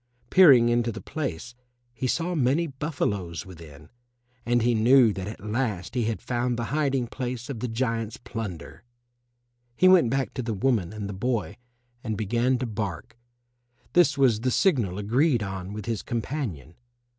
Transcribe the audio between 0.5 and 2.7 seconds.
into the place he saw many